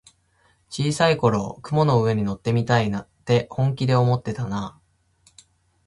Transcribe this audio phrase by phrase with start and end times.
[0.71, 4.81] 小さい頃、雲の上に乗ってみたいって本気で思ってたなあ。